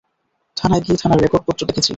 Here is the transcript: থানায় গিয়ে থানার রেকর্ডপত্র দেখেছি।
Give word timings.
থানায় 0.57 0.83
গিয়ে 0.85 0.97
থানার 0.97 1.19
রেকর্ডপত্র 1.21 1.61
দেখেছি। 1.65 1.89